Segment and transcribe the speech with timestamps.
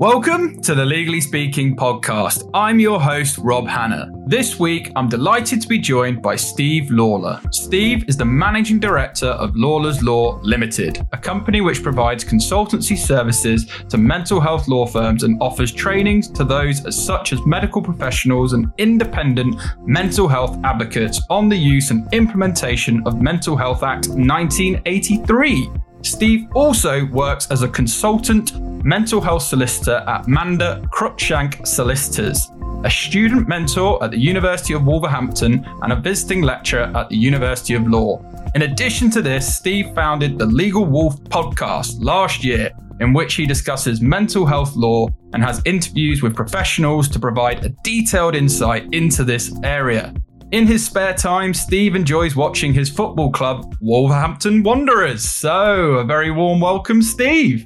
[0.00, 2.48] Welcome to the Legally Speaking podcast.
[2.54, 4.10] I'm your host, Rob Hanna.
[4.24, 7.38] This week, I'm delighted to be joined by Steve Lawlor.
[7.52, 13.70] Steve is the managing director of Lawlor's Law Limited, a company which provides consultancy services
[13.90, 18.72] to mental health law firms and offers trainings to those such as medical professionals and
[18.78, 25.70] independent mental health advocates on the use and implementation of Mental Health Act 1983.
[26.02, 32.50] Steve also works as a consultant mental health solicitor at Manda Cruikshank Solicitors,
[32.84, 37.74] a student mentor at the University of Wolverhampton, and a visiting lecturer at the University
[37.74, 38.24] of Law.
[38.54, 42.70] In addition to this, Steve founded the Legal Wolf podcast last year,
[43.00, 47.68] in which he discusses mental health law and has interviews with professionals to provide a
[47.84, 50.14] detailed insight into this area.
[50.52, 55.22] In his spare time, Steve enjoys watching his football club, Wolverhampton Wanderers.
[55.22, 57.64] So, a very warm welcome, Steve.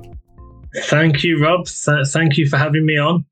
[0.83, 1.66] Thank you, Rob.
[1.66, 3.24] Th- thank you for having me on.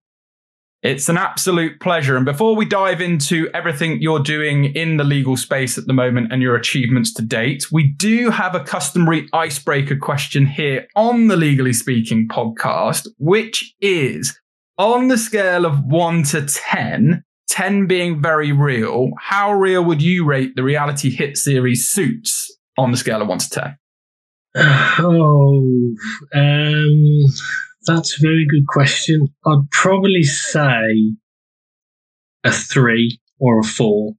[0.82, 2.16] It's an absolute pleasure.
[2.16, 6.32] And before we dive into everything you're doing in the legal space at the moment
[6.32, 11.36] and your achievements to date, we do have a customary icebreaker question here on the
[11.36, 14.36] Legally Speaking podcast, which is
[14.78, 17.22] on the scale of one to 10,
[17.52, 22.90] 10 being very real, how real would you rate the reality hit series Suits on
[22.90, 23.78] the scale of one to 10?
[24.98, 25.94] Oh,
[26.34, 27.22] um,
[27.86, 29.28] that's a very good question.
[29.46, 31.12] I'd probably say
[32.42, 34.12] a three or a four.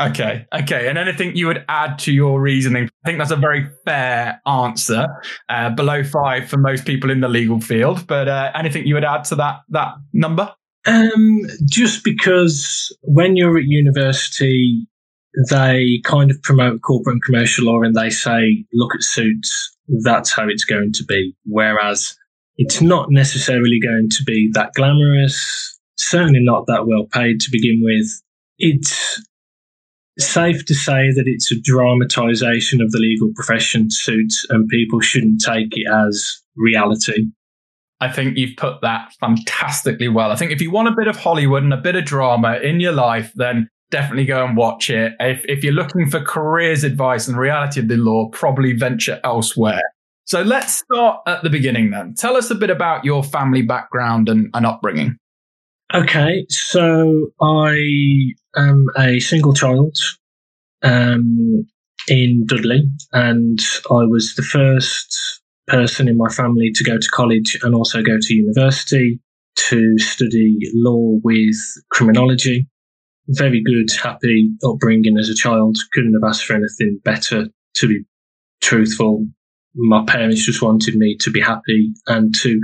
[0.00, 0.88] Okay, okay.
[0.88, 2.88] And anything you would add to your reasoning?
[3.04, 5.06] I think that's a very fair answer.
[5.50, 9.04] Uh, below five for most people in the legal field, but uh, anything you would
[9.04, 10.54] add to that that number?
[10.86, 14.86] Um, just because when you're at university,
[15.48, 20.32] they kind of promote corporate and commercial law and they say, look at suits, that's
[20.32, 21.34] how it's going to be.
[21.44, 22.16] Whereas
[22.56, 27.80] it's not necessarily going to be that glamorous, certainly not that well paid to begin
[27.82, 28.06] with.
[28.58, 29.20] It's
[30.18, 35.42] safe to say that it's a dramatization of the legal profession suits and people shouldn't
[35.44, 37.26] take it as reality.
[38.00, 40.30] I think you've put that fantastically well.
[40.30, 42.80] I think if you want a bit of Hollywood and a bit of drama in
[42.80, 45.14] your life, then definitely go and watch it.
[45.20, 49.82] If, if you're looking for careers advice and reality of the law, probably venture elsewhere.
[50.26, 52.14] So let's start at the beginning then.
[52.14, 55.16] Tell us a bit about your family background and, and upbringing.
[55.92, 59.96] Okay, so I am a single child
[60.82, 61.66] um,
[62.08, 62.82] in Dudley,
[63.12, 68.02] and I was the first person in my family to go to college and also
[68.02, 69.20] go to university
[69.56, 71.56] to study law with
[71.90, 72.66] criminology
[73.28, 75.76] very good, happy upbringing as a child.
[75.92, 78.04] Couldn't have asked for anything better, to be
[78.60, 79.26] truthful.
[79.74, 82.60] My parents just wanted me to be happy and to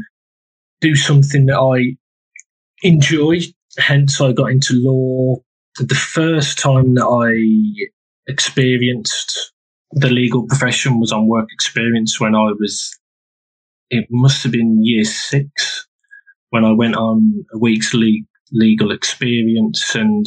[0.80, 1.96] do something that I
[2.86, 3.40] enjoy.
[3.78, 5.36] Hence, I got into law.
[5.78, 9.52] The first time that I experienced
[9.92, 12.96] the legal profession was on work experience when I was,
[13.90, 15.86] it must have been year six
[16.50, 20.26] when I went on a week's le- legal experience and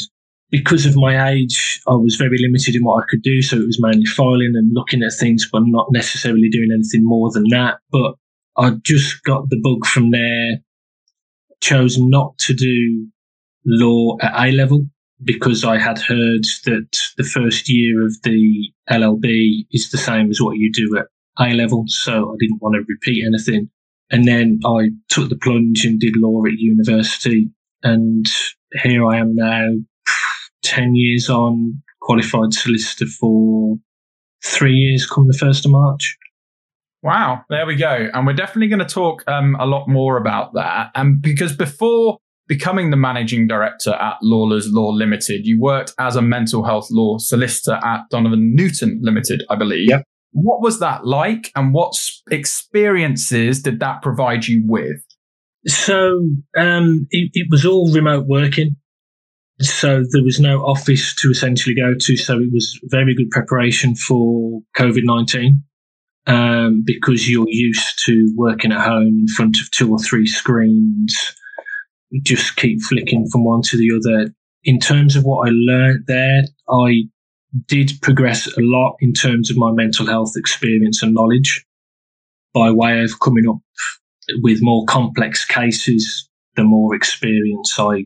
[0.54, 3.42] because of my age, I was very limited in what I could do.
[3.42, 7.32] So it was mainly filing and looking at things, but not necessarily doing anything more
[7.32, 7.80] than that.
[7.92, 8.14] But
[8.56, 10.60] I just got the bug from there,
[11.60, 13.08] chose not to do
[13.66, 14.86] law at A level
[15.24, 20.42] because I had heard that the first year of the LLB is the same as
[20.42, 21.08] what you do at
[21.40, 21.86] A level.
[21.88, 23.70] So I didn't want to repeat anything.
[24.12, 27.50] And then I took the plunge and did law at university.
[27.84, 28.26] And
[28.82, 29.70] here I am now
[30.64, 33.78] 10 years on, qualified solicitor for
[34.44, 36.18] three years come the 1st of March.
[37.02, 38.10] Wow, there we go.
[38.14, 40.92] And we're definitely going to talk um, a lot more about that.
[40.96, 46.22] And because before becoming the managing director at Lawlor's Law Limited, you worked as a
[46.22, 49.90] mental health law solicitor at Donovan Newton Limited, I believe.
[49.90, 50.04] Yep.
[50.32, 51.94] What was that like and what
[52.32, 55.04] experiences did that provide you with?
[55.68, 58.76] So um, it, it was all remote working.
[59.62, 62.18] So there was no office to essentially go to.
[62.18, 65.64] So it was very good preparation for COVID 19
[66.28, 71.36] um, because you're used to working at home in front of two or three screens,
[72.22, 74.34] just keep flicking from one to the other.
[74.64, 77.04] In terms of what I learned there, I
[77.68, 81.66] did progress a lot in terms of my mental health experience and knowledge
[82.54, 83.58] by way of coming up
[84.42, 86.30] with more complex cases.
[86.56, 88.06] The more experience I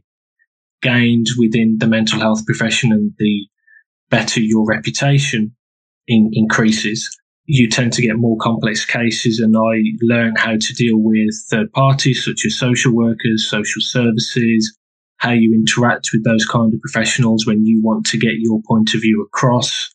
[0.82, 3.48] gained within the mental health profession and the
[4.10, 5.56] better your reputation
[6.08, 7.10] in, increases.
[7.48, 11.72] You tend to get more complex cases, and I learned how to deal with third
[11.72, 14.78] parties such as social workers, social services,
[15.18, 18.94] how you interact with those kind of professionals when you want to get your point
[18.94, 19.90] of view across,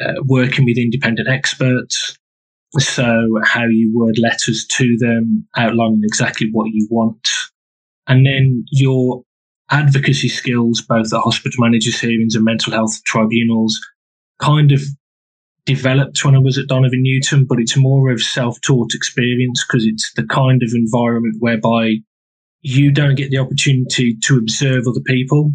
[0.00, 2.16] uh, working with independent experts.
[2.78, 7.28] So, how you word letters to them, outlining exactly what you want.
[8.06, 9.22] And then your
[9.70, 13.80] advocacy skills, both at hospital managers' hearings and mental health tribunals,
[14.38, 14.80] kind of
[15.66, 19.84] developed when I was at Donovan Newton, but it's more of self taught experience because
[19.84, 21.96] it's the kind of environment whereby
[22.62, 25.52] you don't get the opportunity to observe other people.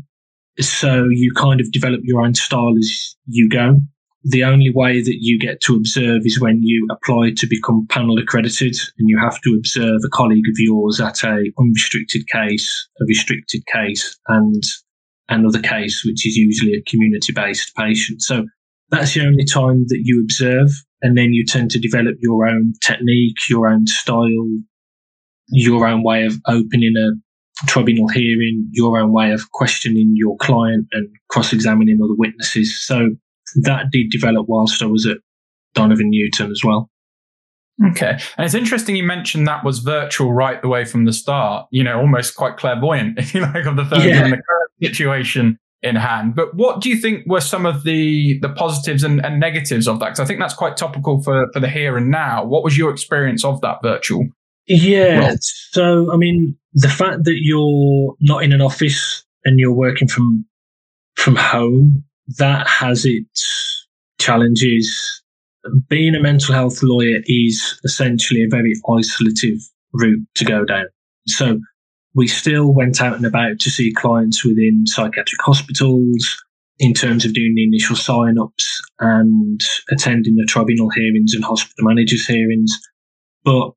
[0.60, 3.80] So you kind of develop your own style as you go.
[4.24, 8.20] The only way that you get to observe is when you apply to become panel
[8.20, 13.06] accredited and you have to observe a colleague of yours at a unrestricted case, a
[13.08, 14.62] restricted case and
[15.28, 18.22] another case, which is usually a community based patient.
[18.22, 18.46] So
[18.92, 20.70] that's the only time that you observe.
[21.02, 24.48] And then you tend to develop your own technique, your own style,
[25.48, 30.88] your own way of opening a tribunal hearing, your own way of questioning your client
[30.92, 32.80] and cross examining other witnesses.
[32.80, 33.10] So
[33.64, 35.18] that did develop whilst I was at
[35.74, 36.90] Donovan Newton as well.
[37.90, 38.20] Okay.
[38.38, 41.84] And it's interesting you mentioned that was virtual right the way from the start, you
[41.84, 44.24] know, almost quite clairvoyant, if you like, of the third yeah.
[44.24, 46.36] and the current situation in hand.
[46.36, 50.00] But what do you think were some of the the positives and, and negatives of
[50.00, 50.08] that?
[50.08, 52.46] Because I think that's quite topical for, for the here and now.
[52.46, 54.28] What was your experience of that virtual?
[54.68, 55.28] Yeah.
[55.28, 55.38] Role?
[55.40, 60.46] So, I mean, the fact that you're not in an office and you're working from
[61.16, 62.04] from home,
[62.38, 63.88] that has its
[64.20, 65.24] challenges.
[65.90, 69.60] Being a mental health lawyer is essentially a very isolative
[69.94, 70.86] route to go down.
[71.28, 71.60] So
[72.14, 76.44] we still went out and about to see clients within psychiatric hospitals
[76.80, 79.62] in terms of doing the initial sign ups and
[79.92, 82.72] attending the tribunal hearings and hospital managers hearings.
[83.44, 83.72] But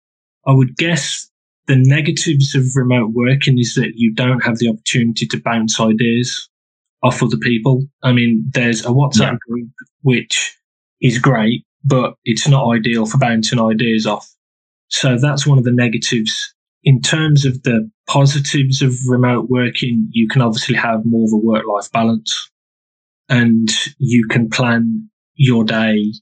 [0.46, 1.28] I would guess
[1.66, 6.48] the negatives of remote working is that you don't have the opportunity to bounce ideas
[7.02, 7.84] off other people.
[8.02, 9.36] I mean, there's a WhatsApp yeah.
[9.48, 9.70] group,
[10.02, 10.56] which
[11.00, 14.28] is great, but it's not ideal for bouncing ideas off.
[14.88, 16.54] So that's one of the negatives
[16.84, 21.44] in terms of the positives of remote working, you can obviously have more of a
[21.44, 22.50] work life balance
[23.28, 26.12] and you can plan your day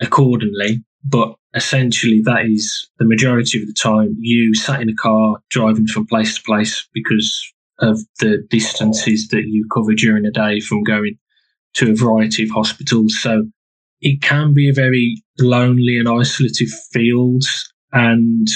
[0.00, 0.84] accordingly.
[1.04, 5.86] But essentially, that is the majority of the time you sat in a car driving
[5.86, 10.82] from place to place because of the distances that you cover during a day from
[10.84, 11.18] going
[11.74, 13.18] to a variety of hospitals.
[13.20, 13.44] So
[14.00, 17.44] it can be a very lonely and isolated field.
[17.92, 18.46] And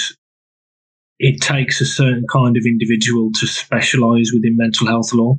[1.19, 5.39] it takes a certain kind of individual to specialize within mental health law.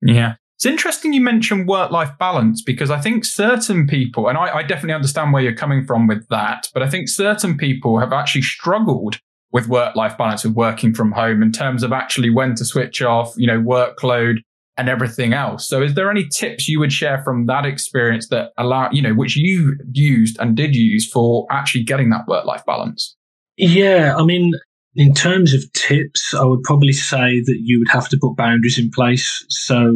[0.00, 0.34] Yeah.
[0.56, 4.62] It's interesting you mentioned work life balance because I think certain people, and I, I,
[4.64, 8.42] definitely understand where you're coming from with that, but I think certain people have actually
[8.42, 9.20] struggled
[9.52, 13.00] with work life balance with working from home in terms of actually when to switch
[13.02, 14.38] off, you know, workload
[14.76, 15.68] and everything else.
[15.68, 19.14] So is there any tips you would share from that experience that allow, you know,
[19.14, 23.16] which you used and did use for actually getting that work life balance?
[23.56, 24.14] Yeah.
[24.16, 24.52] I mean,
[24.98, 28.80] in terms of tips, I would probably say that you would have to put boundaries
[28.80, 29.46] in place.
[29.48, 29.94] So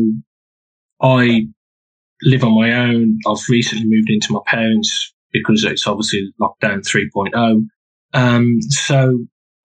[1.03, 1.49] I
[2.23, 3.19] live on my own.
[3.27, 7.67] I've recently moved into my parents because it's obviously lockdown 3.0.
[8.15, 9.19] Um, so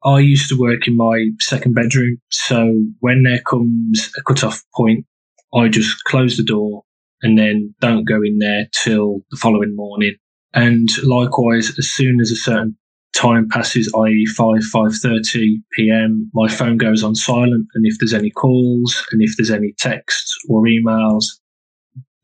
[0.04, 2.18] I used to work in my second bedroom.
[2.30, 5.06] So when there comes a cut-off point,
[5.54, 6.81] I just close the door
[7.21, 10.16] and then don't go in there till the following morning.
[10.56, 12.76] And likewise, as soon as a certain
[13.18, 18.14] time passes, i.e., five five thirty p.m., my phone goes on silent, and if there's
[18.14, 21.24] any calls and if there's any texts or emails,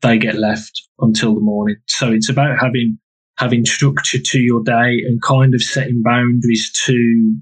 [0.02, 1.76] they get left until the morning.
[1.88, 2.98] So it's about having
[3.38, 7.36] having structure to your day and kind of setting boundaries to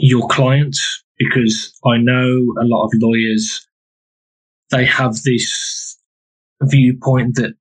[0.00, 2.26] your clients because I know
[2.60, 3.66] a lot of lawyers
[4.70, 5.96] they have this
[6.62, 7.54] viewpoint that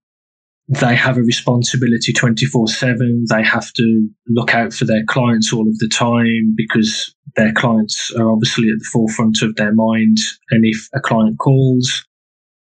[0.69, 3.25] they have a responsibility 24 7.
[3.27, 8.11] They have to look out for their clients all of the time because their clients
[8.15, 10.17] are obviously at the forefront of their mind.
[10.51, 12.05] And if a client calls,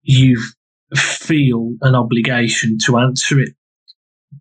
[0.02, 0.38] you
[0.94, 3.54] feel an obligation to answer it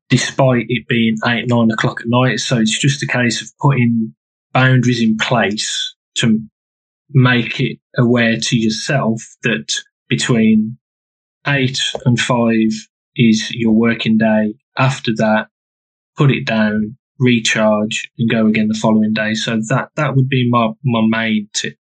[0.09, 2.41] despite it being eight, nine o'clock at night.
[2.41, 4.13] So it's just a case of putting
[4.51, 6.39] boundaries in place to
[7.11, 9.71] make it aware to yourself that
[10.09, 10.77] between
[11.47, 12.69] eight and five
[13.15, 14.55] is your working day.
[14.77, 15.47] After that,
[16.17, 19.33] put it down, recharge, and go again the following day.
[19.33, 21.75] So that that would be my my main tip.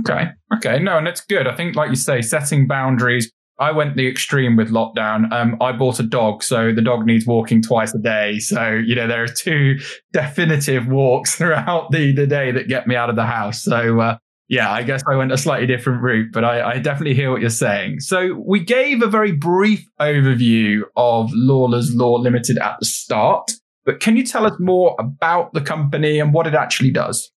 [0.00, 0.30] Okay.
[0.56, 0.80] Okay.
[0.80, 1.46] No, and it's good.
[1.46, 5.32] I think, like you say, setting boundaries, I went the extreme with lockdown.
[5.32, 8.40] Um, I bought a dog, so the dog needs walking twice a day.
[8.40, 9.78] So, you know, there are two
[10.12, 13.62] definitive walks throughout the, the day that get me out of the house.
[13.62, 17.14] So, uh, yeah, I guess I went a slightly different route, but I, I, definitely
[17.14, 18.00] hear what you're saying.
[18.00, 23.52] So we gave a very brief overview of Lawlor's Law Limited at the start,
[23.86, 27.30] but can you tell us more about the company and what it actually does?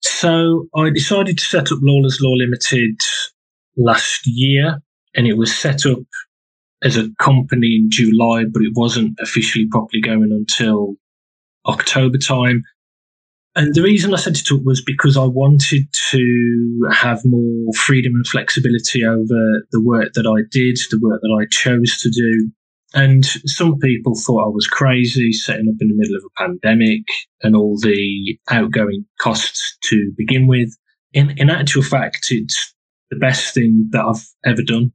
[0.00, 2.96] So I decided to set up Lawlor's Law Limited
[3.76, 4.80] last year,
[5.14, 5.98] and it was set up
[6.82, 10.94] as a company in July, but it wasn't officially properly going until
[11.66, 12.62] October time.
[13.56, 18.12] And the reason I set it up was because I wanted to have more freedom
[18.14, 22.50] and flexibility over the work that I did, the work that I chose to do.
[22.94, 27.02] And some people thought I was crazy setting up in the middle of a pandemic
[27.42, 30.70] and all the outgoing costs to begin with.
[31.12, 32.74] In, in actual fact, it's
[33.10, 34.92] the best thing that I've ever done.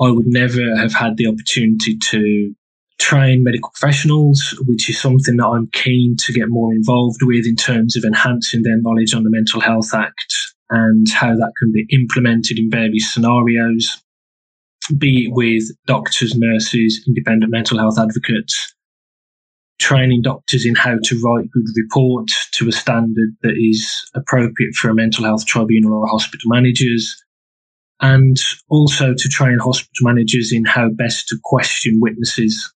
[0.00, 2.54] I would never have had the opportunity to
[3.00, 7.56] train medical professionals, which is something that I'm keen to get more involved with in
[7.56, 10.34] terms of enhancing their knowledge on the Mental Health Act
[10.68, 14.00] and how that can be implemented in various scenarios,
[14.98, 18.74] be it with doctors, nurses, independent mental health advocates,
[19.80, 24.90] training doctors in how to write good reports to a standard that is appropriate for
[24.90, 27.16] a mental health tribunal or hospital managers,
[28.00, 28.36] and
[28.68, 32.72] also to train hospital managers in how best to question witnesses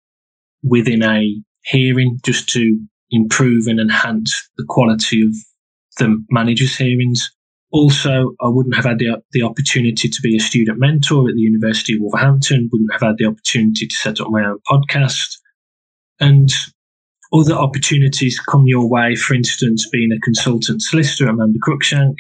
[0.64, 2.80] within a hearing just to
[3.12, 5.34] improve and enhance the quality of
[5.98, 7.32] the manager's hearings.
[7.72, 11.42] Also, I wouldn't have had the, the opportunity to be a student mentor at the
[11.42, 15.38] University of Wolverhampton, wouldn't have had the opportunity to set up my own podcast.
[16.20, 16.50] And
[17.34, 22.16] other opportunities come your way, for instance, being a consultant solicitor, Amanda Cruikshank.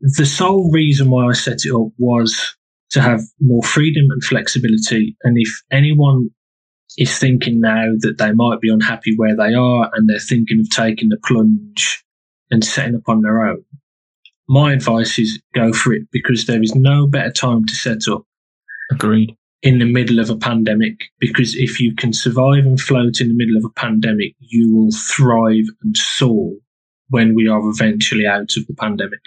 [0.00, 2.56] The sole reason why I set it up was
[2.90, 5.16] to have more freedom and flexibility.
[5.22, 6.30] And if anyone
[6.98, 10.70] is thinking now that they might be unhappy where they are and they're thinking of
[10.70, 12.04] taking the plunge
[12.50, 13.64] and setting up on their own,
[14.48, 18.22] my advice is go for it because there is no better time to set up.
[18.90, 19.36] Agreed.
[19.62, 23.34] In the middle of a pandemic, because if you can survive and float in the
[23.34, 26.52] middle of a pandemic, you will thrive and soar
[27.08, 29.20] when we are eventually out of the pandemic.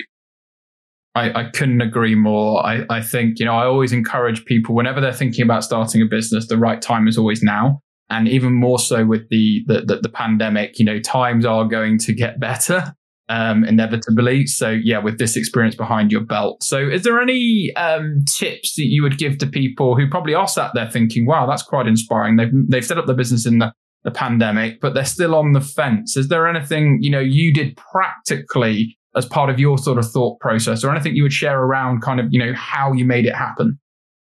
[1.19, 2.65] I, I couldn't agree more.
[2.65, 6.05] I, I think, you know, I always encourage people whenever they're thinking about starting a
[6.05, 7.81] business, the right time is always now.
[8.09, 11.99] And even more so with the, the, the, the pandemic, you know, times are going
[11.99, 12.95] to get better.
[13.31, 14.47] Um, inevitably.
[14.47, 16.63] So yeah, with this experience behind your belt.
[16.63, 20.47] So is there any um, tips that you would give to people who probably are
[20.47, 22.37] sat there thinking, wow, that's quite inspiring.
[22.37, 23.71] They've, they've set up their business in the,
[24.03, 26.17] the pandemic, but they're still on the fence.
[26.17, 30.39] Is there anything, you know, you did practically as part of your sort of thought
[30.39, 33.35] process or anything you would share around kind of, you know, how you made it
[33.35, 33.77] happen?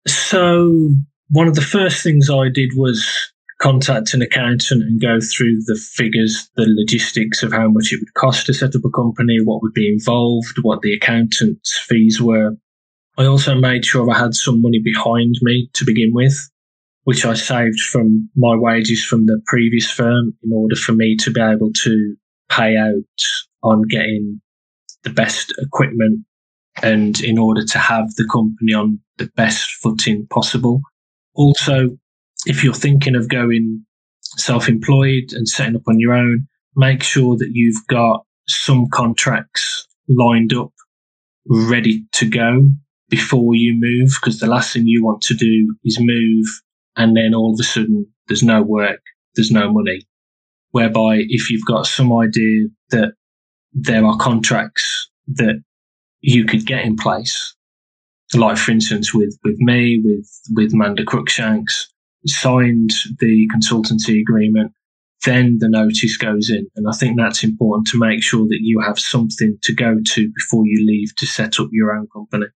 [0.07, 0.89] So
[1.29, 3.07] one of the first things I did was
[3.61, 8.15] contact an accountant and go through the figures, the logistics of how much it would
[8.15, 12.53] cost to set up a company, what would be involved, what the accountant's fees were.
[13.17, 16.35] I also made sure I had some money behind me to begin with,
[17.05, 21.31] which I saved from my wages from the previous firm in order for me to
[21.31, 22.17] be able to
[22.51, 23.23] pay out
[23.63, 24.41] on getting
[25.05, 26.25] the best equipment
[26.83, 30.81] and in order to have the company on the best footing possible.
[31.35, 31.91] Also,
[32.47, 33.85] if you're thinking of going
[34.37, 36.47] self-employed and setting up on your own,
[36.77, 40.73] make sure that you've got some contracts lined up
[41.47, 42.69] ready to go
[43.09, 46.47] before you move because the last thing you want to do is move
[46.97, 49.01] and then all of a sudden there's no work,
[49.37, 50.07] there's no money.
[50.71, 53.13] Whereby if you've got some idea that
[53.73, 54.94] there are contracts
[55.29, 55.63] that
[56.21, 57.55] you could get in place.
[58.35, 61.87] Like, for instance, with, with me, with, with Manda Cruikshanks,
[62.27, 62.91] signed
[63.21, 64.73] the consultancy agreement,
[65.25, 66.67] then the notice goes in.
[66.77, 70.33] And I think that's important to make sure that you have something to go to
[70.35, 72.47] before you leave to set up your own company.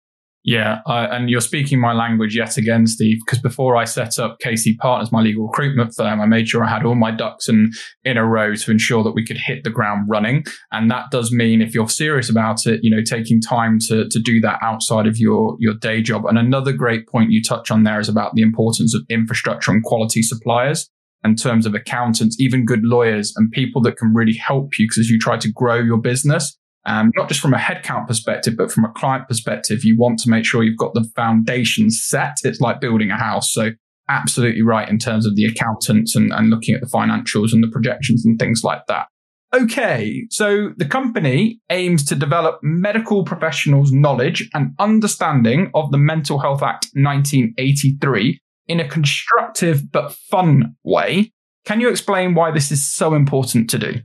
[0.43, 4.77] Yeah, and you're speaking my language yet again, Steve, because before I set up KC
[4.77, 7.71] Partners, my legal recruitment firm, I made sure I had all my ducks in,
[8.05, 10.45] in a row to ensure that we could hit the ground running.
[10.71, 14.19] And that does mean if you're serious about it, you know, taking time to, to
[14.19, 16.25] do that outside of your, your day job.
[16.25, 19.83] And another great point you touch on there is about the importance of infrastructure and
[19.83, 20.89] quality suppliers
[21.25, 24.99] in terms of accountants, even good lawyers and people that can really help you because
[24.99, 28.71] as you try to grow your business, um, not just from a headcount perspective, but
[28.71, 32.37] from a client perspective, you want to make sure you've got the foundations set.
[32.43, 33.51] It's like building a house.
[33.51, 33.71] So
[34.09, 37.69] absolutely right in terms of the accountants and, and looking at the financials and the
[37.71, 39.07] projections and things like that.
[39.53, 46.37] Okay, so the company aims to develop medical professionals' knowledge and understanding of the Mental
[46.37, 51.31] Health Act 1983 in a constructive but fun way.
[51.65, 54.01] Can you explain why this is so important to do?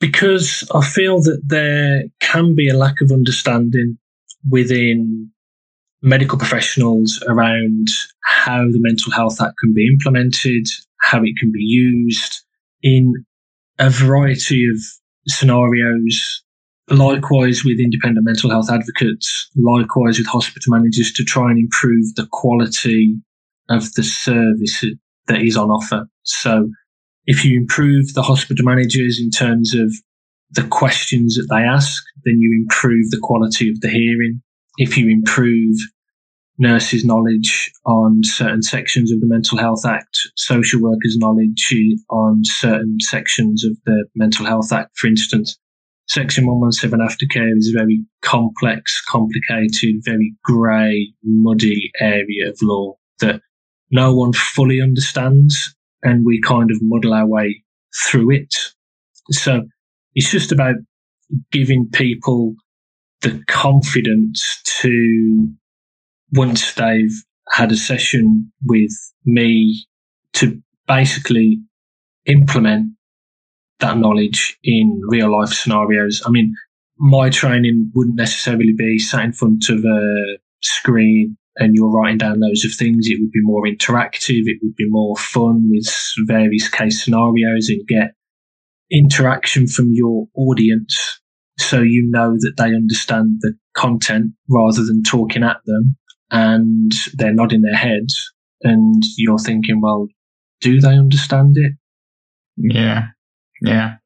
[0.00, 3.98] Because I feel that there can be a lack of understanding
[4.48, 5.30] within
[6.02, 7.88] medical professionals around
[8.24, 10.66] how the Mental Health Act can be implemented,
[11.00, 12.44] how it can be used
[12.82, 13.12] in
[13.78, 14.78] a variety of
[15.26, 16.42] scenarios.
[16.90, 22.26] Likewise, with independent mental health advocates, likewise with hospital managers to try and improve the
[22.30, 23.14] quality
[23.68, 24.84] of the service
[25.26, 26.06] that is on offer.
[26.22, 26.70] So,
[27.28, 29.92] if you improve the hospital managers in terms of
[30.52, 34.40] the questions that they ask, then you improve the quality of the hearing.
[34.78, 35.76] If you improve
[36.56, 41.74] nurses' knowledge on certain sections of the Mental Health Act, social workers' knowledge
[42.08, 44.96] on certain sections of the Mental Health Act.
[44.96, 45.58] For instance,
[46.08, 53.42] Section 117 aftercare is a very complex, complicated, very grey, muddy area of law that
[53.90, 57.62] no one fully understands, and we kind of muddle our way
[58.06, 58.54] through it.
[59.30, 59.62] So
[60.14, 60.76] it's just about
[61.52, 62.54] giving people
[63.22, 65.48] the confidence to
[66.32, 68.92] once they've had a session with
[69.24, 69.86] me
[70.34, 71.58] to basically
[72.26, 72.92] implement
[73.80, 76.22] that knowledge in real life scenarios.
[76.26, 76.54] I mean,
[76.98, 82.40] my training wouldn't necessarily be sat in front of a screen and you're writing down
[82.40, 83.08] loads of things.
[83.08, 84.42] It would be more interactive.
[84.46, 85.86] It would be more fun with
[86.26, 88.14] various case scenarios and get
[88.90, 91.20] interaction from your audience
[91.58, 95.96] so you know that they understand the content rather than talking at them
[96.30, 100.06] and they're nodding their heads and you're thinking, well,
[100.60, 101.72] do they understand it?
[102.56, 103.08] Yeah.
[103.60, 103.96] Yeah.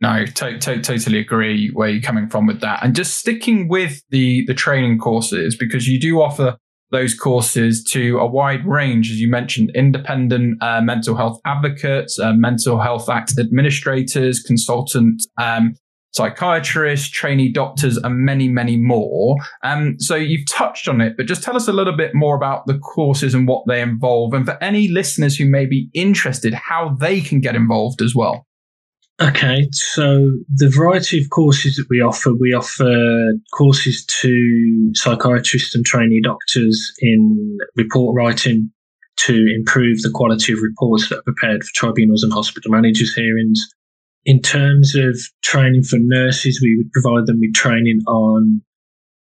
[0.00, 2.82] No, to- to- totally agree where you're coming from with that.
[2.82, 6.56] And just sticking with the, the training courses, because you do offer
[6.90, 12.32] those courses to a wide range, as you mentioned, independent uh, mental health advocates, uh,
[12.32, 15.74] mental health act administrators, consultant um,
[16.12, 19.36] psychiatrists, trainee doctors, and many, many more.
[19.62, 22.66] Um, so you've touched on it, but just tell us a little bit more about
[22.66, 24.34] the courses and what they involve.
[24.34, 28.46] And for any listeners who may be interested, how they can get involved as well.
[29.22, 35.84] Okay, so the variety of courses that we offer, we offer courses to psychiatrists and
[35.84, 38.72] trainee doctors in report writing
[39.18, 43.60] to improve the quality of reports that are prepared for tribunals and hospital managers' hearings.
[44.24, 48.62] In terms of training for nurses, we would provide them with training on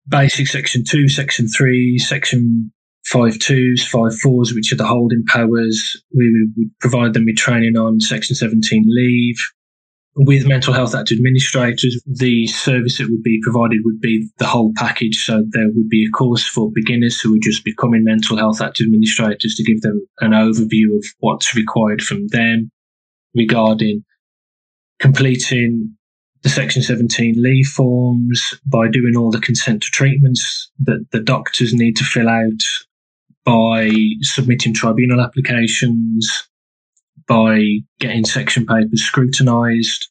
[0.08, 2.72] basic section two, section three, section
[3.06, 6.00] five twos, five fours, which are the holding powers.
[6.16, 9.38] We would provide them with training on section 17 leave.
[10.16, 14.74] With mental health act administrators, the service that would be provided would be the whole
[14.76, 15.24] package.
[15.24, 18.82] So there would be a course for beginners who are just becoming mental health act
[18.82, 22.70] administrators to give them an overview of what's required from them
[23.34, 24.04] regarding
[25.00, 25.96] completing
[26.44, 31.74] the Section 17 leave forms, by doing all the consent to treatments that the doctors
[31.74, 32.64] need to fill out,
[33.46, 36.50] by submitting tribunal applications,
[37.32, 37.64] by
[38.02, 40.10] getting section papers scrutinised.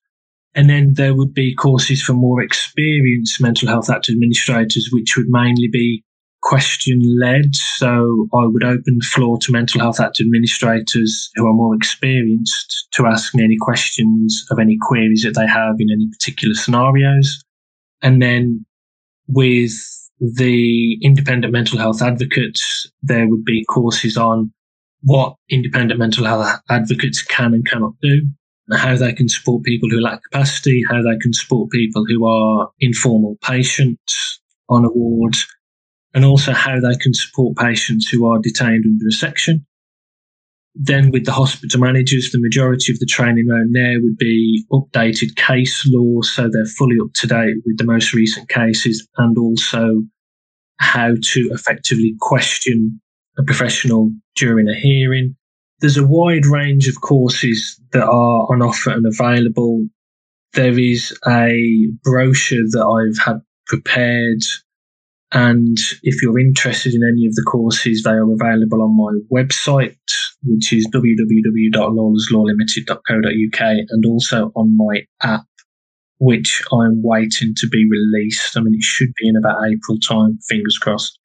[0.55, 5.29] And then there would be courses for more experienced mental health act administrators, which would
[5.29, 6.03] mainly be
[6.41, 7.55] question led.
[7.55, 12.89] So I would open the floor to mental health act administrators who are more experienced
[12.95, 17.45] to ask me any questions of any queries that they have in any particular scenarios.
[18.01, 18.65] And then
[19.29, 19.73] with
[20.21, 24.53] the independent mental health advocates, there would be courses on
[25.03, 28.23] what independent mental health advocates can and cannot do,
[28.73, 32.71] how they can support people who lack capacity, how they can support people who are
[32.81, 35.37] informal patients on a ward,
[36.15, 39.67] and also how they can support patients who are detained under a section.
[40.77, 45.35] Then, with the hospital managers, the majority of the training around there would be updated
[45.35, 50.03] case law, so they're fully up to date with the most recent cases, and also
[50.79, 53.01] how to effectively question
[53.39, 55.37] a professional during a hearing.
[55.81, 59.87] There's a wide range of courses that are on offer and available.
[60.53, 64.43] There is a brochure that I've had prepared
[65.33, 69.97] and if you're interested in any of the courses, they are available on my website,
[70.43, 75.45] which is www.lawlorslawlimited.co.uk, and also on my app,
[76.19, 78.57] which I'm waiting to be released.
[78.57, 81.20] I mean, it should be in about April time, fingers crossed.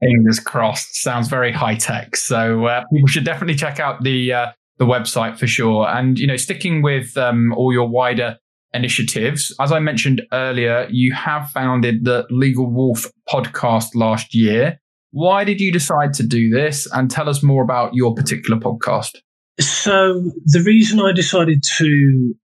[0.00, 0.96] Fingers crossed.
[0.96, 2.16] Sounds very high tech.
[2.16, 4.46] So uh, people should definitely check out the uh,
[4.78, 5.88] the website for sure.
[5.88, 8.38] And you know, sticking with um, all your wider
[8.74, 9.54] initiatives.
[9.58, 14.78] As I mentioned earlier, you have founded the Legal Wolf podcast last year.
[15.12, 16.86] Why did you decide to do this?
[16.92, 19.16] And tell us more about your particular podcast.
[19.58, 22.34] So, the reason I decided to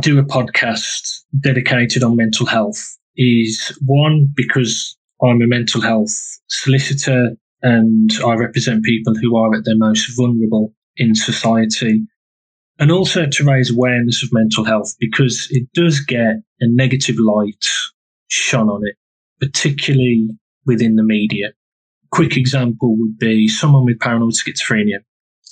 [0.00, 6.12] do a podcast dedicated on mental health is one, because I'm a mental health
[6.48, 7.30] solicitor
[7.62, 12.06] and I represent people who are at their most vulnerable in society.
[12.78, 17.64] And also to raise awareness of mental health because it does get a negative light
[18.28, 18.96] shone on it,
[19.40, 20.28] particularly
[20.66, 21.52] within the media.
[22.10, 24.98] Quick example would be someone with paranoid schizophrenia.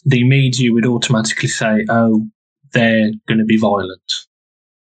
[0.05, 2.27] The media would automatically say, oh,
[2.73, 4.13] they're going to be violent.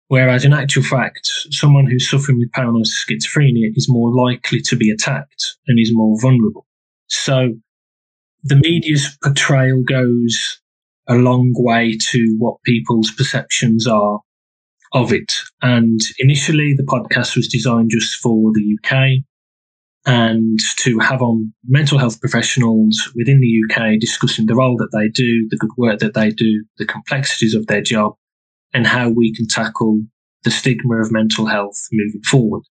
[0.09, 4.89] Whereas in actual fact, someone who's suffering with paranoid schizophrenia is more likely to be
[4.89, 6.65] attacked and is more vulnerable.
[7.07, 7.53] So
[8.43, 10.61] the media's portrayal goes
[11.09, 14.19] a long way to what people's perceptions are
[14.93, 15.33] of it.
[15.61, 19.23] And initially, the podcast was designed just for the UK
[20.05, 25.09] and to have on mental health professionals within the UK discussing the role that they
[25.09, 28.13] do, the good work that they do, the complexities of their job,
[28.73, 30.01] and how we can tackle
[30.43, 32.63] the stigma of mental health moving forward.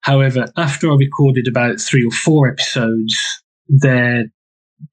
[0.00, 4.26] However, after I recorded about three or four episodes, there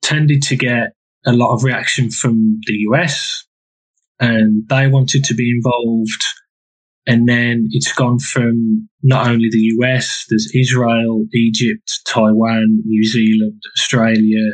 [0.02, 0.94] tended to get
[1.26, 3.46] a lot of reaction from the US
[4.20, 6.24] and they wanted to be involved.
[7.06, 13.62] And then it's gone from not only the US, there's Israel, Egypt, Taiwan, New Zealand,
[13.78, 14.54] Australia,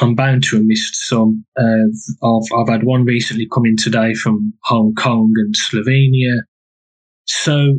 [0.00, 1.44] I'm bound to have missed some.
[1.58, 1.86] Uh,
[2.22, 6.42] I've, I've had one recently come in today from Hong Kong and Slovenia.
[7.24, 7.78] So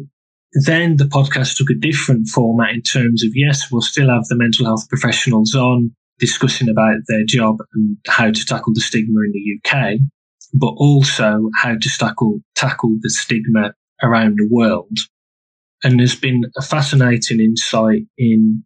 [0.65, 4.35] then the podcast took a different format in terms of yes, we'll still have the
[4.35, 9.33] mental health professionals on discussing about their job and how to tackle the stigma in
[9.33, 9.99] the UK,
[10.53, 14.97] but also how to tackle tackle the stigma around the world.
[15.83, 18.63] And there's been a fascinating insight in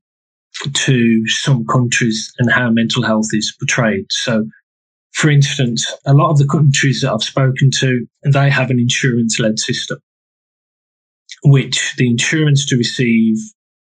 [0.73, 4.05] to some countries and how mental health is portrayed.
[4.09, 4.45] So,
[5.13, 9.39] for instance, a lot of the countries that I've spoken to, they have an insurance
[9.39, 9.99] led system,
[11.43, 13.35] which the insurance to receive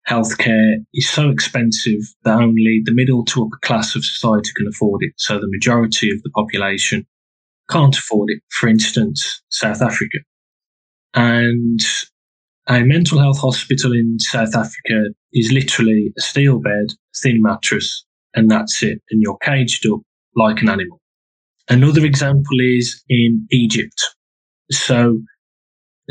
[0.07, 5.01] healthcare is so expensive that only the middle to upper class of society can afford
[5.03, 5.13] it.
[5.17, 7.05] So the majority of the population
[7.69, 8.41] can't afford it.
[8.49, 10.17] For instance, South Africa.
[11.13, 11.79] And
[12.69, 16.87] a mental health hospital in South Africa is literally a steel bed,
[17.21, 18.05] thin mattress,
[18.35, 19.01] and that's it.
[19.09, 19.99] And you're caged up
[20.35, 21.01] like an animal.
[21.67, 24.15] Another example is in Egypt.
[24.71, 25.19] So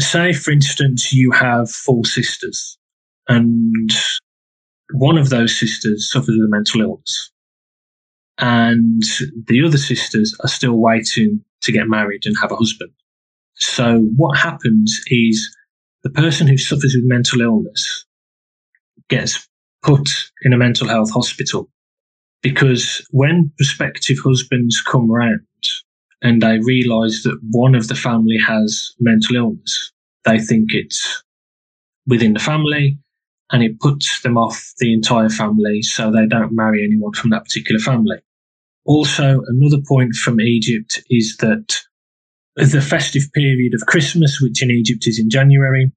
[0.01, 2.77] say, for instance, you have four sisters
[3.29, 3.91] and
[4.93, 7.31] one of those sisters suffers a mental illness
[8.39, 9.03] and
[9.47, 12.91] the other sisters are still waiting to get married and have a husband.
[13.57, 15.57] So what happens is
[16.05, 18.05] the person who suffers with mental illness
[19.09, 19.49] gets
[19.83, 20.09] put
[20.43, 21.69] in a mental health hospital
[22.43, 25.41] because when prospective husbands come around
[26.23, 29.93] and they realize that one of the family has mental illness,
[30.25, 31.23] they think it's
[32.07, 32.99] within the family
[33.51, 37.45] and it puts them off the entire family so they don't marry anyone from that
[37.45, 38.19] particular family.
[38.85, 41.77] Also, another point from Egypt is that
[42.59, 45.93] the festive period of Christmas, which in Egypt is in January,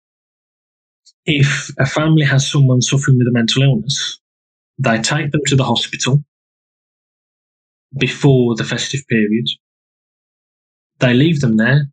[1.26, 4.20] if a family has someone suffering with a mental illness,
[4.78, 6.24] they take them to the hospital
[7.98, 9.46] before the festive period.
[11.00, 11.90] They leave them there.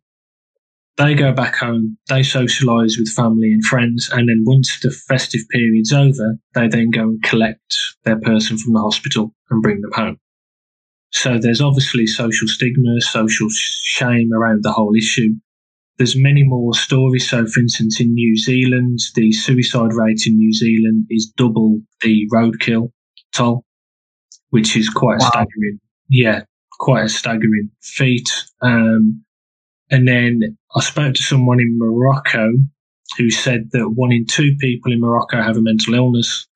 [0.97, 1.97] They go back home.
[2.09, 4.09] They socialise with family and friends.
[4.11, 8.73] And then once the festive period's over, they then go and collect their person from
[8.73, 10.19] the hospital and bring them home.
[11.11, 15.33] So there's obviously social stigma, social shame around the whole issue.
[15.97, 17.29] There's many more stories.
[17.29, 22.27] So, for instance, in New Zealand, the suicide rate in New Zealand is double the
[22.33, 22.91] roadkill
[23.33, 23.65] toll,
[24.51, 25.29] which is quite wow.
[25.29, 26.43] staggering, yeah,
[26.79, 28.29] quite a staggering feat.
[28.61, 29.23] Um,
[29.91, 32.49] and then I spoke to someone in Morocco
[33.17, 36.47] who said that one in two people in Morocco have a mental illness.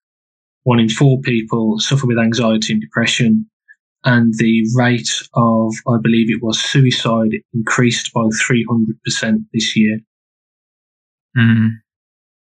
[0.63, 3.49] One in four people suffer with anxiety and depression
[4.05, 9.99] and the rate of, I believe it was suicide increased by 300% this year.
[11.37, 11.69] Mm.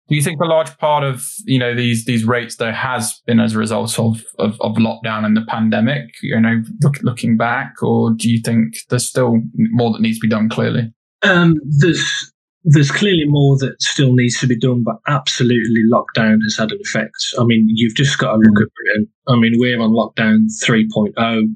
[0.09, 3.41] Do you think a large part of, you know, these, these rates though has been
[3.41, 7.75] as a result of, of, of lockdown and the pandemic, you know, look, looking back,
[7.83, 10.93] or do you think there's still more that needs to be done clearly?
[11.23, 12.32] Um, there's,
[12.65, 16.79] there's clearly more that still needs to be done, but absolutely lockdown has had an
[16.81, 17.17] effect.
[17.39, 19.09] I mean, you've just got to look at Britain.
[19.27, 21.55] I mean, we're on lockdown 3.0,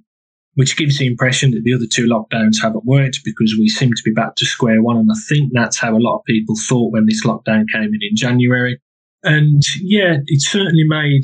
[0.55, 4.03] which gives the impression that the other two lockdowns haven't worked because we seem to
[4.05, 4.97] be back to square one.
[4.97, 8.01] And I think that's how a lot of people thought when this lockdown came in
[8.03, 8.81] in January.
[9.23, 11.23] And yeah, it certainly made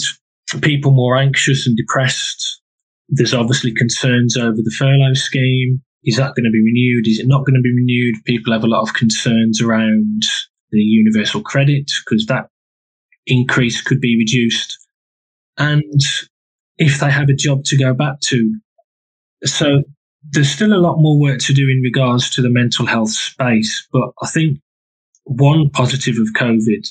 [0.60, 2.60] people more anxious and depressed.
[3.08, 5.82] There's obviously concerns over the furlough scheme.
[6.04, 7.06] Is that going to be renewed?
[7.06, 8.16] Is it not going to be renewed?
[8.24, 10.22] People have a lot of concerns around
[10.70, 12.48] the universal credit because that
[13.26, 14.78] increase could be reduced.
[15.58, 16.00] And
[16.78, 18.58] if they have a job to go back to.
[19.44, 19.82] So
[20.30, 23.86] there's still a lot more work to do in regards to the mental health space.
[23.92, 24.58] But I think
[25.24, 26.86] one positive of COVID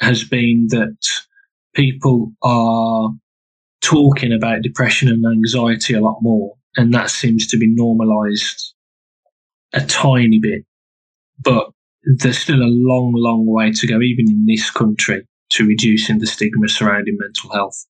[0.00, 0.96] has been that
[1.74, 3.10] people are
[3.80, 6.54] talking about depression and anxiety a lot more.
[6.76, 8.74] And that seems to be normalized
[9.72, 10.64] a tiny bit.
[11.42, 11.70] But
[12.18, 16.26] there's still a long, long way to go, even in this country, to reducing the
[16.26, 17.86] stigma surrounding mental health.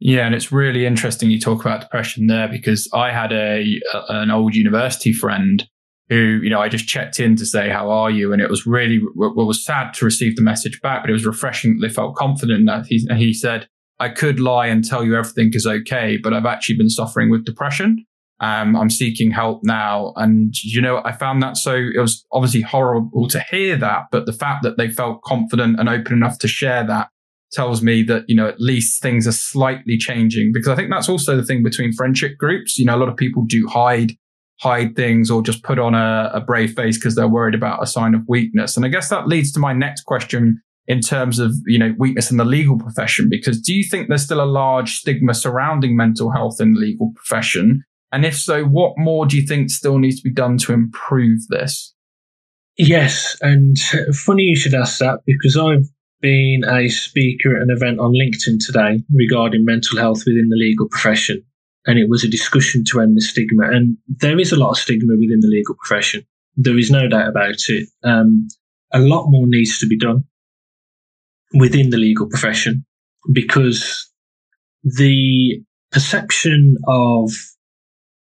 [0.00, 4.04] Yeah, and it's really interesting you talk about depression there because I had a, a,
[4.08, 5.66] an old university friend
[6.10, 8.66] who you know I just checked in to say how are you, and it was
[8.66, 11.94] really well was sad to receive the message back, but it was refreshing that they
[11.94, 13.68] felt confident that he he said
[14.00, 17.44] I could lie and tell you everything is okay, but I've actually been suffering with
[17.44, 18.04] depression.
[18.40, 20.12] Um, I'm seeking help now.
[20.16, 24.26] And, you know, I found that so it was obviously horrible to hear that, but
[24.26, 27.08] the fact that they felt confident and open enough to share that
[27.52, 31.08] tells me that, you know, at least things are slightly changing because I think that's
[31.08, 32.76] also the thing between friendship groups.
[32.76, 34.12] You know, a lot of people do hide,
[34.58, 37.86] hide things or just put on a, a brave face because they're worried about a
[37.86, 38.76] sign of weakness.
[38.76, 42.30] And I guess that leads to my next question in terms of, you know, weakness
[42.30, 46.30] in the legal profession, because do you think there's still a large stigma surrounding mental
[46.30, 47.82] health in the legal profession?
[48.12, 51.40] And if so, what more do you think still needs to be done to improve
[51.48, 51.94] this?
[52.76, 53.78] Yes, and
[54.14, 55.86] funny you should ask that because I've
[56.20, 60.88] been a speaker at an event on LinkedIn today regarding mental health within the legal
[60.88, 61.42] profession.
[61.86, 63.70] And it was a discussion to end the stigma.
[63.70, 66.24] And there is a lot of stigma within the legal profession.
[66.56, 67.88] There is no doubt about it.
[68.02, 68.48] Um,
[68.92, 70.24] a lot more needs to be done
[71.54, 72.84] within the legal profession
[73.32, 74.10] because
[74.82, 75.62] the
[75.92, 77.30] perception of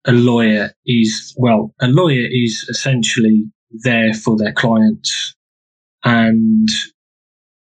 [0.06, 3.44] a lawyer is, well, a lawyer is essentially
[3.82, 5.34] there for their clients
[6.04, 6.68] and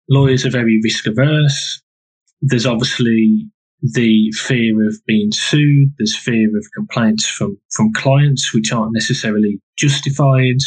[0.09, 1.83] lawyers are very risk averse.
[2.41, 3.47] There's obviously
[3.83, 5.93] the fear of being sued.
[5.99, 10.59] There's fear of complaints from, from clients, which aren't necessarily justified.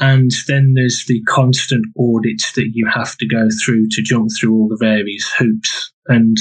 [0.00, 4.54] And then there's the constant audits that you have to go through to jump through
[4.54, 5.92] all the various hoops.
[6.06, 6.36] And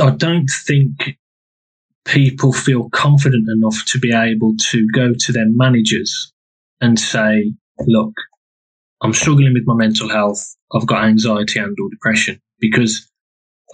[0.00, 1.18] I don't think
[2.06, 6.32] people feel confident enough to be able to go to their managers
[6.80, 8.14] and say, look,
[9.02, 10.56] I'm struggling with my mental health.
[10.72, 13.06] I've got anxiety and or depression because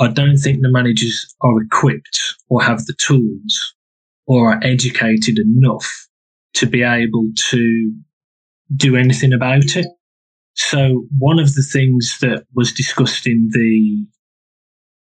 [0.01, 3.75] I don't think the managers are equipped or have the tools
[4.27, 5.89] or are educated enough
[6.55, 7.95] to be able to
[8.75, 9.87] do anything about it.
[10.55, 14.07] So one of the things that was discussed in the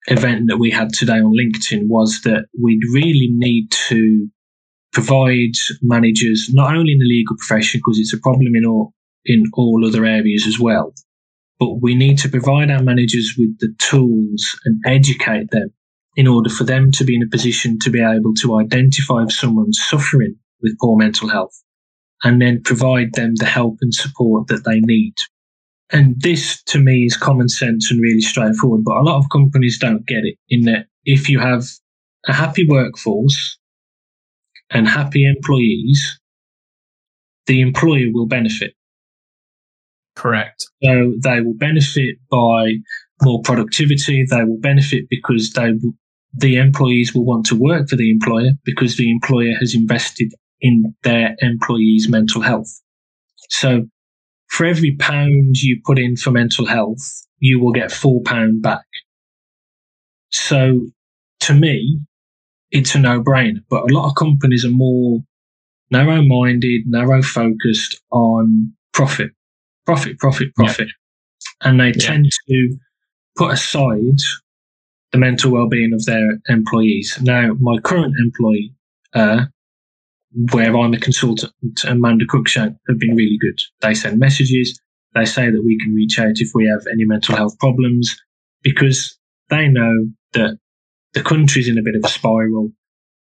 [0.06, 4.28] event that we had today on LinkedIn was that we'd really need to
[4.92, 9.44] provide managers, not only in the legal profession, because it's a problem in all, in
[9.54, 10.94] all other areas as well,
[11.58, 15.68] but we need to provide our managers with the tools and educate them
[16.16, 19.32] in order for them to be in a position to be able to identify if
[19.32, 21.63] someone's suffering with poor mental health
[22.24, 25.14] and then provide them the help and support that they need.
[25.90, 29.78] And this to me is common sense and really straightforward, but a lot of companies
[29.78, 31.64] don't get it in that if you have
[32.26, 33.58] a happy workforce
[34.70, 36.18] and happy employees,
[37.46, 38.72] the employer will benefit.
[40.16, 40.64] Correct.
[40.82, 42.74] So they will benefit by
[43.22, 44.24] more productivity.
[44.28, 45.72] They will benefit because they
[46.36, 50.32] the employees will want to work for the employer because the employer has invested
[50.64, 52.80] in their employees' mental health.
[53.50, 53.86] So
[54.48, 57.04] for every pound you put in for mental health,
[57.38, 58.86] you will get four pound back.
[60.30, 60.80] So
[61.40, 62.00] to me,
[62.70, 65.20] it's a no brainer, but a lot of companies are more
[65.90, 69.32] narrow minded, narrow focused on profit,
[69.84, 70.88] profit, profit, profit.
[70.88, 71.68] Yeah.
[71.68, 72.06] And they yeah.
[72.06, 72.78] tend to
[73.36, 74.18] put aside
[75.12, 77.18] the mental well-being of their employees.
[77.20, 78.74] Now, my current employee,
[79.12, 79.44] uh,
[80.52, 81.52] where I'm a consultant,
[81.84, 83.58] Amanda Cruikshank, have been really good.
[83.80, 84.78] They send messages.
[85.14, 88.16] They say that we can reach out if we have any mental health problems
[88.62, 89.16] because
[89.48, 90.58] they know that
[91.12, 92.70] the country's in a bit of a spiral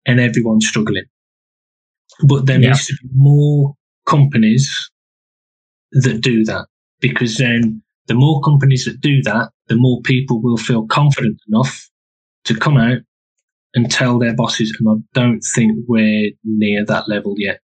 [0.05, 1.03] and everyone's struggling.
[2.25, 2.69] But there yeah.
[2.69, 4.89] needs to be more companies
[5.91, 6.67] that do that
[6.99, 11.89] because then the more companies that do that, the more people will feel confident enough
[12.45, 12.99] to come out
[13.73, 14.75] and tell their bosses.
[14.79, 17.59] And I don't think we're near that level yet.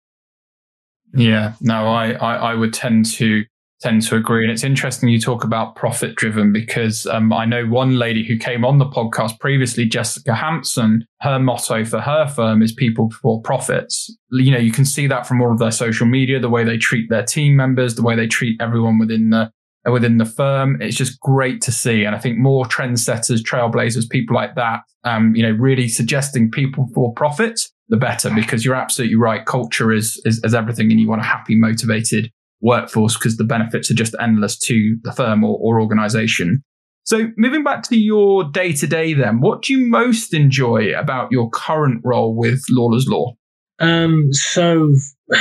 [1.13, 3.43] Yeah, no, I, I, I would tend to
[3.81, 4.43] tend to agree.
[4.43, 8.37] And it's interesting you talk about profit driven because um, I know one lady who
[8.37, 13.41] came on the podcast previously, Jessica Hampson, her motto for her firm is people before
[13.41, 14.13] profits.
[14.31, 16.77] You know, you can see that from all of their social media, the way they
[16.77, 19.49] treat their team members, the way they treat everyone within the
[19.91, 20.81] within the firm.
[20.81, 22.03] It's just great to see.
[22.03, 26.87] And I think more trendsetters, trailblazers, people like that, um, you know, really suggesting people
[26.93, 29.45] for profit, the better, because you're absolutely right.
[29.45, 33.89] Culture is, is, is everything and you want a happy, motivated workforce because the benefits
[33.89, 36.63] are just endless to the firm or, or organization.
[37.03, 41.31] So moving back to your day to day then, what do you most enjoy about
[41.31, 43.33] your current role with Lawlor's Law?
[43.79, 44.93] Um, so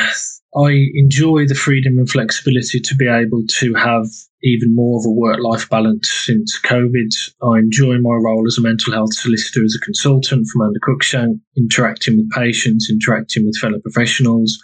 [0.56, 4.06] I enjoy the freedom and flexibility to be able to have
[4.42, 7.11] even more of a work life balance since COVID.
[7.42, 11.40] I enjoy my role as a mental health solicitor, as a consultant from Amanda Cruikshank,
[11.57, 14.59] interacting with patients, interacting with fellow professionals.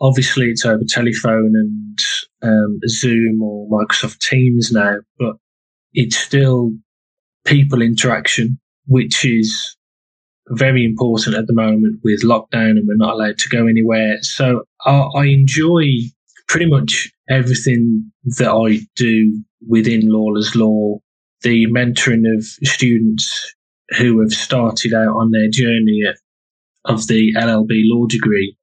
[0.00, 1.98] Obviously, it's over telephone and
[2.42, 5.36] um, Zoom or Microsoft Teams now, but
[5.92, 6.72] it's still
[7.44, 9.76] people interaction, which is
[10.48, 14.18] very important at the moment with lockdown and we're not allowed to go anywhere.
[14.22, 15.84] So I, I enjoy
[16.48, 20.98] pretty much everything that I do within Lawlor's Law,
[21.42, 23.54] the mentoring of students
[23.98, 26.02] who have started out on their journey
[26.84, 28.56] of the LLB law degree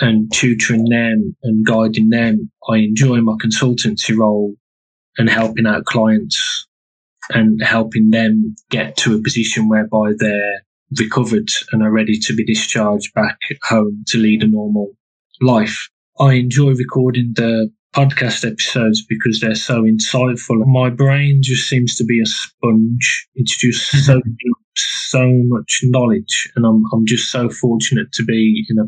[0.00, 2.50] and tutoring them and guiding them.
[2.68, 4.54] I enjoy my consultancy role
[5.18, 6.66] and helping out clients
[7.30, 10.62] and helping them get to a position whereby they're
[10.98, 14.92] recovered and are ready to be discharged back home to lead a normal
[15.40, 15.88] life.
[16.18, 20.64] I enjoy recording the podcast episodes because they're so insightful.
[20.66, 23.28] My brain just seems to be a sponge.
[23.34, 24.20] It's just so
[24.76, 28.84] so much knowledge, and I'm I'm just so fortunate to be in a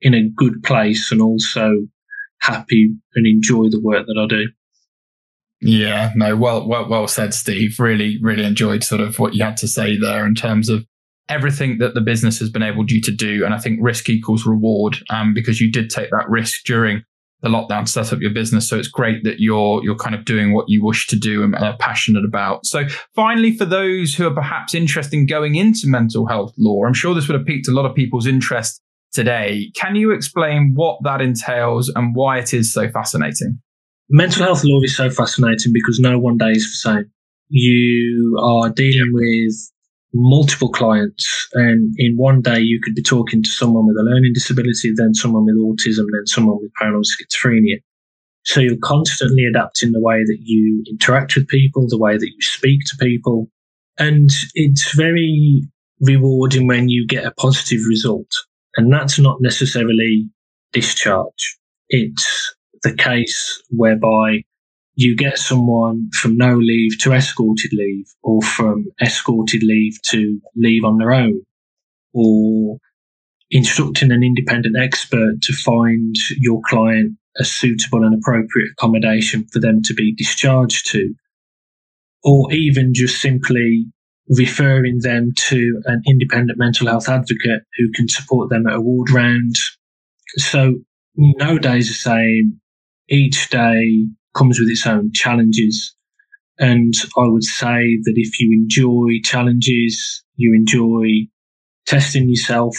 [0.00, 1.74] in a good place and also
[2.40, 4.48] happy and enjoy the work that I do.
[5.64, 7.78] Yeah, no, well, well, well said, Steve.
[7.78, 10.84] Really, really enjoyed sort of what you had to say there in terms of
[11.28, 13.44] everything that the business has been able to do.
[13.44, 17.04] And I think risk equals reward um, because you did take that risk during
[17.42, 18.68] the lockdown to set up your business.
[18.68, 21.54] So it's great that you're you're kind of doing what you wish to do and
[21.56, 22.64] are passionate about.
[22.64, 26.94] So finally, for those who are perhaps interested in going into mental health law, I'm
[26.94, 28.80] sure this would have piqued a lot of people's interest
[29.12, 29.70] today.
[29.74, 33.60] Can you explain what that entails and why it is so fascinating?
[34.08, 37.10] Mental health law is so fascinating because no one day is the same.
[37.48, 39.71] You are dealing with
[40.14, 44.32] multiple clients and in one day you could be talking to someone with a learning
[44.34, 47.80] disability then someone with autism then someone with paranoid schizophrenia.
[48.44, 52.40] So you're constantly adapting the way that you interact with people the way that you
[52.40, 53.48] speak to people
[53.98, 55.62] and it's very
[56.00, 58.30] rewarding when you get a positive result
[58.76, 60.28] and that's not necessarily
[60.72, 61.58] discharge.
[61.88, 64.42] It's the case whereby
[64.94, 70.84] you get someone from no leave to escorted leave or from escorted leave to leave
[70.84, 71.42] on their own
[72.12, 72.78] or
[73.50, 79.80] instructing an independent expert to find your client a suitable and appropriate accommodation for them
[79.82, 81.14] to be discharged to
[82.22, 83.86] or even just simply
[84.28, 89.10] referring them to an independent mental health advocate who can support them at a ward
[89.10, 89.56] round.
[90.36, 90.76] So
[91.16, 92.60] no day's the same.
[93.08, 95.94] Each day comes with its own challenges.
[96.58, 101.28] And I would say that if you enjoy challenges, you enjoy
[101.86, 102.76] testing yourself,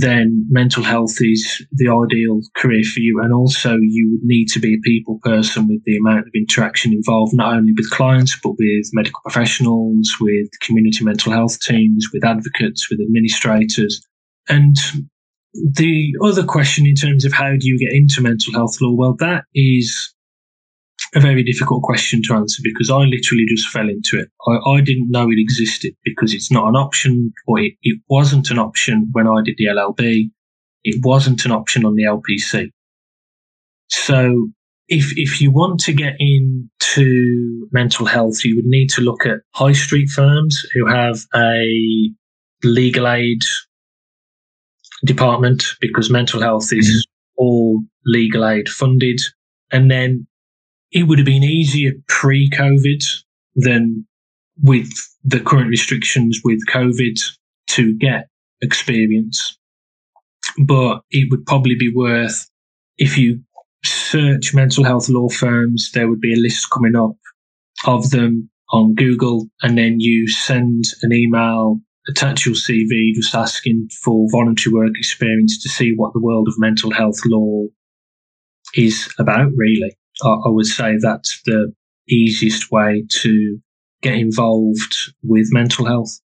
[0.00, 3.20] then mental health is the ideal career for you.
[3.22, 6.92] And also you would need to be a people person with the amount of interaction
[6.92, 12.24] involved, not only with clients, but with medical professionals, with community mental health teams, with
[12.24, 14.00] advocates, with administrators.
[14.48, 14.76] And
[15.52, 18.94] the other question in terms of how do you get into mental health law?
[18.94, 20.13] Well, that is
[21.14, 24.28] a very difficult question to answer because I literally just fell into it.
[24.48, 28.50] I, I didn't know it existed because it's not an option, or it, it wasn't
[28.50, 30.30] an option when I did the LLB.
[30.82, 32.70] It wasn't an option on the LPC.
[33.88, 34.48] So
[34.88, 39.38] if if you want to get into mental health, you would need to look at
[39.54, 42.10] high street firms who have a
[42.62, 43.40] legal aid
[45.04, 47.42] department because mental health is mm-hmm.
[47.42, 49.20] all legal aid funded.
[49.72, 50.26] And then
[50.94, 53.04] it would have been easier pre COVID
[53.56, 54.06] than
[54.62, 54.88] with
[55.24, 57.20] the current restrictions with COVID
[57.70, 58.28] to get
[58.62, 59.58] experience.
[60.64, 62.48] But it would probably be worth
[62.96, 63.40] if you
[63.84, 67.16] search mental health law firms, there would be a list coming up
[67.86, 73.88] of them on Google, and then you send an email, attach your CV, just asking
[74.04, 77.64] for voluntary work experience to see what the world of mental health law
[78.74, 81.72] is about, really I, would say that's the
[82.08, 83.58] easiest way to
[84.02, 86.20] get involved with mental health.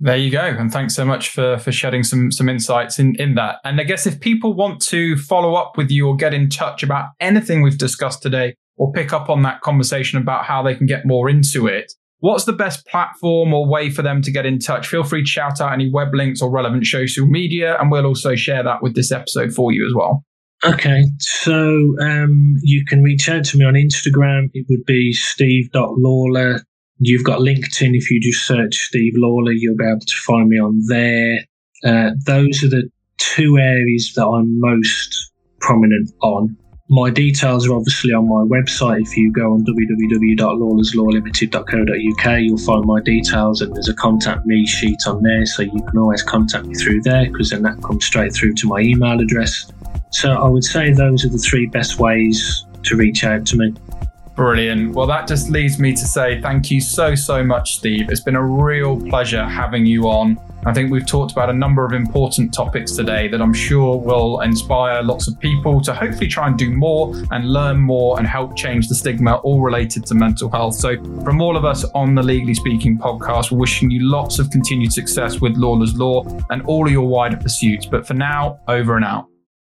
[0.00, 0.40] There you go.
[0.40, 3.56] And thanks so much for, for shedding some, some insights in, in that.
[3.64, 6.82] And I guess if people want to follow up with you or get in touch
[6.82, 10.86] about anything we've discussed today or pick up on that conversation about how they can
[10.86, 14.58] get more into it, what's the best platform or way for them to get in
[14.58, 14.88] touch?
[14.88, 18.34] Feel free to shout out any web links or relevant social media, and we'll also
[18.34, 20.24] share that with this episode for you as well.
[20.64, 24.48] Okay, so um, you can reach out to me on Instagram.
[24.54, 26.60] It would be steve.lawlor
[26.98, 27.96] You've got LinkedIn.
[27.96, 31.40] If you just search Steve Lawlor, you'll be able to find me on there.
[31.84, 32.88] Uh, those are the
[33.18, 36.56] two areas that I'm most prominent on.
[36.88, 39.02] My details are obviously on my website.
[39.02, 45.00] If you go on www.lawlorslawlimited.co.uk, you'll find my details and there's a contact me sheet
[45.06, 45.46] on there.
[45.46, 48.68] So you can always contact me through there because then that comes straight through to
[48.68, 49.72] my email address.
[50.14, 53.74] So I would say those are the three best ways to reach out to me.
[54.36, 54.94] Brilliant.
[54.94, 58.08] Well, that just leads me to say thank you so, so much, Steve.
[58.10, 60.38] It's been a real pleasure having you on.
[60.66, 64.40] I think we've talked about a number of important topics today that I'm sure will
[64.42, 68.56] inspire lots of people to hopefully try and do more and learn more and help
[68.56, 70.76] change the stigma all related to mental health.
[70.76, 74.50] So, from all of us on the Legally Speaking podcast, we're wishing you lots of
[74.50, 77.84] continued success with Lawlor's Law and all of your wider pursuits.
[77.84, 79.28] But for now, over and out.